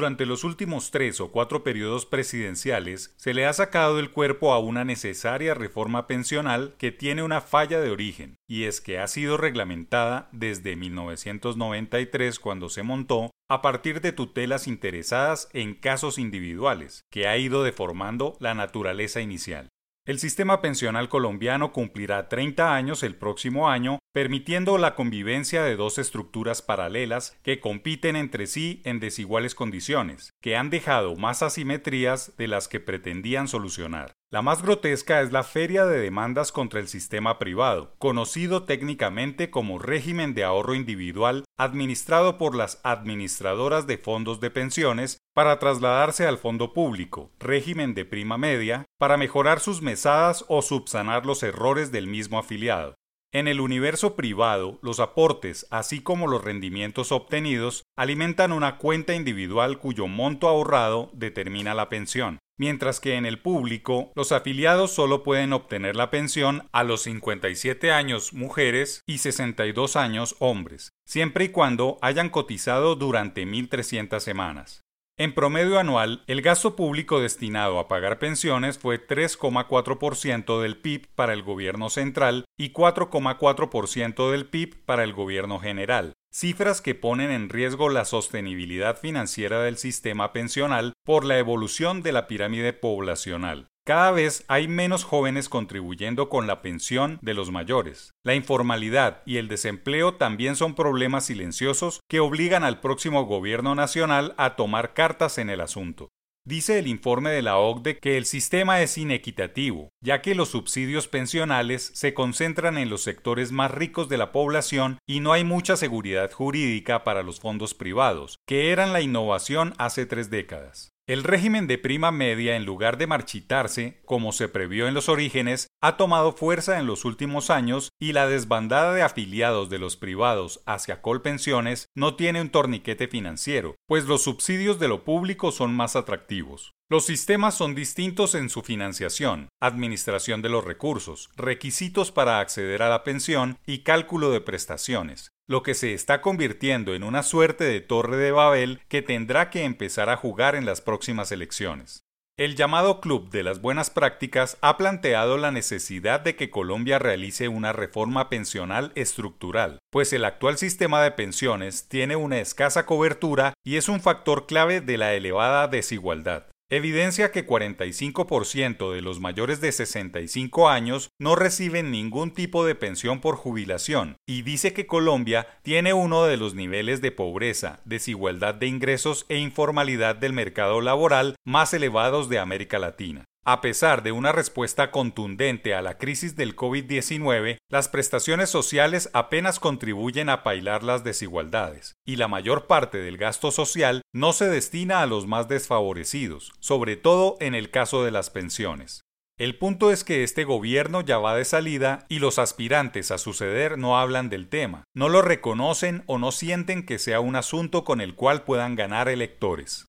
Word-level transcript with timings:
Durante 0.00 0.24
los 0.24 0.44
últimos 0.44 0.90
tres 0.90 1.20
o 1.20 1.30
cuatro 1.30 1.62
periodos 1.62 2.06
presidenciales 2.06 3.12
se 3.18 3.34
le 3.34 3.44
ha 3.44 3.52
sacado 3.52 3.98
del 3.98 4.12
cuerpo 4.12 4.54
a 4.54 4.58
una 4.58 4.82
necesaria 4.82 5.52
reforma 5.52 6.06
pensional 6.06 6.74
que 6.78 6.90
tiene 6.90 7.22
una 7.22 7.42
falla 7.42 7.82
de 7.82 7.90
origen, 7.90 8.36
y 8.48 8.64
es 8.64 8.80
que 8.80 8.98
ha 8.98 9.06
sido 9.08 9.36
reglamentada 9.36 10.30
desde 10.32 10.74
1993 10.74 12.40
cuando 12.40 12.70
se 12.70 12.82
montó 12.82 13.30
a 13.50 13.60
partir 13.60 14.00
de 14.00 14.12
tutelas 14.12 14.68
interesadas 14.68 15.50
en 15.52 15.74
casos 15.74 16.16
individuales, 16.16 17.02
que 17.10 17.28
ha 17.28 17.36
ido 17.36 17.62
deformando 17.62 18.38
la 18.40 18.54
naturaleza 18.54 19.20
inicial. 19.20 19.68
El 20.06 20.18
sistema 20.18 20.62
pensional 20.62 21.10
colombiano 21.10 21.72
cumplirá 21.72 22.28
30 22.30 22.74
años 22.74 23.02
el 23.02 23.16
próximo 23.16 23.68
año, 23.68 23.98
permitiendo 24.14 24.78
la 24.78 24.94
convivencia 24.94 25.62
de 25.62 25.76
dos 25.76 25.98
estructuras 25.98 26.62
paralelas 26.62 27.38
que 27.42 27.60
compiten 27.60 28.16
entre 28.16 28.46
sí 28.46 28.80
en 28.86 28.98
desiguales 28.98 29.54
condiciones, 29.54 30.32
que 30.40 30.56
han 30.56 30.70
dejado 30.70 31.16
más 31.16 31.42
asimetrías 31.42 32.34
de 32.38 32.48
las 32.48 32.66
que 32.66 32.80
pretendían 32.80 33.46
solucionar. 33.46 34.14
La 34.32 34.40
más 34.42 34.62
grotesca 34.62 35.20
es 35.20 35.32
la 35.32 35.42
feria 35.42 35.84
de 35.84 35.98
demandas 35.98 36.50
contra 36.50 36.80
el 36.80 36.88
sistema 36.88 37.38
privado, 37.38 37.94
conocido 37.98 38.62
técnicamente 38.62 39.50
como 39.50 39.78
régimen 39.78 40.34
de 40.34 40.44
ahorro 40.44 40.74
individual 40.74 41.44
administrado 41.58 42.38
por 42.38 42.54
las 42.54 42.80
administradoras 42.84 43.86
de 43.86 43.98
fondos 43.98 44.40
de 44.40 44.50
pensiones 44.50 45.18
para 45.40 45.58
trasladarse 45.58 46.26
al 46.26 46.36
fondo 46.36 46.74
público, 46.74 47.30
régimen 47.38 47.94
de 47.94 48.04
prima 48.04 48.36
media, 48.36 48.84
para 48.98 49.16
mejorar 49.16 49.58
sus 49.58 49.80
mesadas 49.80 50.44
o 50.48 50.60
subsanar 50.60 51.24
los 51.24 51.42
errores 51.42 51.90
del 51.90 52.08
mismo 52.08 52.38
afiliado. 52.38 52.94
En 53.32 53.48
el 53.48 53.62
universo 53.62 54.16
privado, 54.16 54.78
los 54.82 55.00
aportes, 55.00 55.66
así 55.70 56.02
como 56.02 56.26
los 56.26 56.44
rendimientos 56.44 57.10
obtenidos, 57.10 57.84
alimentan 57.96 58.52
una 58.52 58.76
cuenta 58.76 59.14
individual 59.14 59.78
cuyo 59.78 60.08
monto 60.08 60.46
ahorrado 60.46 61.08
determina 61.14 61.72
la 61.72 61.88
pensión, 61.88 62.38
mientras 62.58 63.00
que 63.00 63.14
en 63.14 63.24
el 63.24 63.40
público, 63.40 64.12
los 64.14 64.32
afiliados 64.32 64.90
solo 64.92 65.22
pueden 65.22 65.54
obtener 65.54 65.96
la 65.96 66.10
pensión 66.10 66.68
a 66.70 66.84
los 66.84 67.00
57 67.04 67.90
años 67.92 68.34
mujeres 68.34 69.00
y 69.06 69.16
62 69.16 69.96
años 69.96 70.36
hombres, 70.38 70.90
siempre 71.06 71.46
y 71.46 71.48
cuando 71.48 71.96
hayan 72.02 72.28
cotizado 72.28 72.94
durante 72.94 73.46
1.300 73.46 74.20
semanas. 74.20 74.82
En 75.20 75.34
promedio 75.34 75.78
anual, 75.78 76.24
el 76.28 76.40
gasto 76.40 76.76
público 76.76 77.20
destinado 77.20 77.78
a 77.78 77.88
pagar 77.88 78.18
pensiones 78.18 78.78
fue 78.78 79.06
3,4% 79.06 80.62
del 80.62 80.78
PIB 80.78 81.08
para 81.14 81.34
el 81.34 81.42
gobierno 81.42 81.90
central 81.90 82.46
y 82.58 82.72
4,4% 82.72 84.30
del 84.30 84.46
PIB 84.46 84.82
para 84.86 85.04
el 85.04 85.12
gobierno 85.12 85.60
general, 85.60 86.14
cifras 86.32 86.80
que 86.80 86.94
ponen 86.94 87.30
en 87.30 87.50
riesgo 87.50 87.90
la 87.90 88.06
sostenibilidad 88.06 88.96
financiera 88.96 89.60
del 89.60 89.76
sistema 89.76 90.32
pensional 90.32 90.94
por 91.04 91.26
la 91.26 91.38
evolución 91.38 92.00
de 92.02 92.12
la 92.12 92.26
pirámide 92.26 92.72
poblacional. 92.72 93.68
Cada 93.90 94.12
vez 94.12 94.44
hay 94.46 94.68
menos 94.68 95.02
jóvenes 95.02 95.48
contribuyendo 95.48 96.28
con 96.28 96.46
la 96.46 96.62
pensión 96.62 97.18
de 97.22 97.34
los 97.34 97.50
mayores. 97.50 98.12
La 98.24 98.36
informalidad 98.36 99.20
y 99.26 99.38
el 99.38 99.48
desempleo 99.48 100.14
también 100.14 100.54
son 100.54 100.76
problemas 100.76 101.26
silenciosos 101.26 101.98
que 102.08 102.20
obligan 102.20 102.62
al 102.62 102.78
próximo 102.78 103.24
gobierno 103.24 103.74
nacional 103.74 104.32
a 104.36 104.54
tomar 104.54 104.94
cartas 104.94 105.38
en 105.38 105.50
el 105.50 105.60
asunto. 105.60 106.08
Dice 106.46 106.78
el 106.78 106.86
informe 106.86 107.30
de 107.30 107.42
la 107.42 107.58
OCDE 107.58 107.98
que 107.98 108.16
el 108.16 108.26
sistema 108.26 108.80
es 108.80 108.96
inequitativo, 108.96 109.88
ya 110.00 110.22
que 110.22 110.36
los 110.36 110.50
subsidios 110.50 111.08
pensionales 111.08 111.90
se 111.92 112.14
concentran 112.14 112.78
en 112.78 112.90
los 112.90 113.02
sectores 113.02 113.50
más 113.50 113.72
ricos 113.72 114.08
de 114.08 114.18
la 114.18 114.30
población 114.30 114.98
y 115.04 115.18
no 115.18 115.32
hay 115.32 115.42
mucha 115.42 115.76
seguridad 115.76 116.30
jurídica 116.30 117.02
para 117.02 117.24
los 117.24 117.40
fondos 117.40 117.74
privados, 117.74 118.38
que 118.46 118.70
eran 118.70 118.92
la 118.92 119.00
innovación 119.00 119.74
hace 119.78 120.06
tres 120.06 120.30
décadas. 120.30 120.92
El 121.10 121.24
régimen 121.24 121.66
de 121.66 121.76
prima 121.76 122.12
media, 122.12 122.54
en 122.54 122.64
lugar 122.64 122.96
de 122.96 123.08
marchitarse, 123.08 124.00
como 124.04 124.30
se 124.30 124.46
previó 124.46 124.86
en 124.86 124.94
los 124.94 125.08
orígenes, 125.08 125.66
ha 125.82 125.96
tomado 125.96 126.30
fuerza 126.30 126.78
en 126.78 126.86
los 126.86 127.04
últimos 127.04 127.50
años 127.50 127.88
y 127.98 128.12
la 128.12 128.28
desbandada 128.28 128.94
de 128.94 129.02
afiliados 129.02 129.68
de 129.70 129.80
los 129.80 129.96
privados 129.96 130.62
hacia 130.66 131.02
Colpensiones 131.02 131.88
no 131.96 132.14
tiene 132.14 132.40
un 132.40 132.50
torniquete 132.50 133.08
financiero, 133.08 133.74
pues 133.88 134.04
los 134.04 134.22
subsidios 134.22 134.78
de 134.78 134.86
lo 134.86 135.02
público 135.02 135.50
son 135.50 135.74
más 135.74 135.96
atractivos. 135.96 136.74
Los 136.88 137.06
sistemas 137.06 137.56
son 137.56 137.74
distintos 137.74 138.36
en 138.36 138.48
su 138.48 138.62
financiación, 138.62 139.48
administración 139.60 140.42
de 140.42 140.48
los 140.48 140.64
recursos, 140.64 141.28
requisitos 141.36 142.12
para 142.12 142.38
acceder 142.38 142.82
a 142.82 142.88
la 142.88 143.02
pensión 143.02 143.58
y 143.66 143.80
cálculo 143.80 144.30
de 144.30 144.40
prestaciones, 144.40 145.32
lo 145.50 145.64
que 145.64 145.74
se 145.74 145.94
está 145.94 146.20
convirtiendo 146.20 146.94
en 146.94 147.02
una 147.02 147.24
suerte 147.24 147.64
de 147.64 147.80
torre 147.80 148.16
de 148.16 148.30
Babel 148.30 148.82
que 148.86 149.02
tendrá 149.02 149.50
que 149.50 149.64
empezar 149.64 150.08
a 150.08 150.16
jugar 150.16 150.54
en 150.54 150.64
las 150.64 150.80
próximas 150.80 151.32
elecciones. 151.32 152.04
El 152.38 152.54
llamado 152.54 153.00
Club 153.00 153.30
de 153.30 153.42
las 153.42 153.60
Buenas 153.60 153.90
Prácticas 153.90 154.58
ha 154.60 154.76
planteado 154.76 155.38
la 155.38 155.50
necesidad 155.50 156.20
de 156.20 156.36
que 156.36 156.50
Colombia 156.50 157.00
realice 157.00 157.48
una 157.48 157.72
reforma 157.72 158.28
pensional 158.28 158.92
estructural, 158.94 159.80
pues 159.90 160.12
el 160.12 160.24
actual 160.24 160.56
sistema 160.56 161.02
de 161.02 161.10
pensiones 161.10 161.88
tiene 161.88 162.14
una 162.14 162.38
escasa 162.38 162.86
cobertura 162.86 163.52
y 163.64 163.74
es 163.74 163.88
un 163.88 164.00
factor 164.00 164.46
clave 164.46 164.80
de 164.80 164.98
la 164.98 165.14
elevada 165.14 165.66
desigualdad 165.66 166.46
evidencia 166.70 167.32
que 167.32 167.46
45% 167.46 168.92
de 168.92 169.02
los 169.02 169.20
mayores 169.20 169.60
de 169.60 169.72
65 169.72 170.68
años 170.68 171.10
no 171.18 171.34
reciben 171.34 171.90
ningún 171.90 172.30
tipo 172.30 172.64
de 172.64 172.74
pensión 172.74 173.20
por 173.20 173.36
jubilación 173.36 174.16
y 174.26 174.42
dice 174.42 174.72
que 174.72 174.86
Colombia 174.86 175.46
tiene 175.62 175.92
uno 175.92 176.24
de 176.24 176.36
los 176.36 176.54
niveles 176.54 177.00
de 177.00 177.10
pobreza, 177.10 177.80
desigualdad 177.84 178.54
de 178.54 178.68
ingresos 178.68 179.26
e 179.28 179.38
informalidad 179.38 180.16
del 180.16 180.32
mercado 180.32 180.80
laboral 180.80 181.36
más 181.44 181.74
elevados 181.74 182.28
de 182.28 182.38
América 182.38 182.78
Latina. 182.78 183.24
A 183.44 183.62
pesar 183.62 184.02
de 184.02 184.12
una 184.12 184.32
respuesta 184.32 184.90
contundente 184.90 185.74
a 185.74 185.80
la 185.80 185.96
crisis 185.96 186.36
del 186.36 186.54
COVID-19, 186.54 187.56
las 187.70 187.88
prestaciones 187.88 188.50
sociales 188.50 189.08
apenas 189.14 189.58
contribuyen 189.58 190.28
a 190.28 190.42
pailar 190.42 190.82
las 190.82 191.04
desigualdades, 191.04 191.94
y 192.04 192.16
la 192.16 192.28
mayor 192.28 192.66
parte 192.66 192.98
del 192.98 193.16
gasto 193.16 193.50
social 193.50 194.02
no 194.12 194.34
se 194.34 194.46
destina 194.48 195.00
a 195.00 195.06
los 195.06 195.26
más 195.26 195.48
desfavorecidos, 195.48 196.52
sobre 196.60 196.96
todo 196.96 197.38
en 197.40 197.54
el 197.54 197.70
caso 197.70 198.04
de 198.04 198.10
las 198.10 198.28
pensiones. 198.28 199.00
El 199.38 199.56
punto 199.56 199.90
es 199.90 200.04
que 200.04 200.22
este 200.22 200.44
gobierno 200.44 201.00
ya 201.00 201.16
va 201.16 201.34
de 201.34 201.46
salida 201.46 202.04
y 202.10 202.18
los 202.18 202.38
aspirantes 202.38 203.10
a 203.10 203.16
suceder 203.16 203.78
no 203.78 203.98
hablan 203.98 204.28
del 204.28 204.50
tema, 204.50 204.84
no 204.94 205.08
lo 205.08 205.22
reconocen 205.22 206.02
o 206.04 206.18
no 206.18 206.30
sienten 206.30 206.84
que 206.84 206.98
sea 206.98 207.20
un 207.20 207.36
asunto 207.36 207.84
con 207.84 208.02
el 208.02 208.14
cual 208.14 208.44
puedan 208.44 208.76
ganar 208.76 209.08
electores. 209.08 209.86